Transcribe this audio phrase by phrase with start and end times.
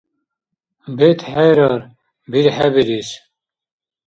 [0.97, 1.81] БетхӀерар,
[2.31, 3.09] бирхӀебирис.